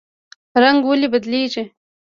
[0.63, 1.63] رنګ ولې بدلیږي؟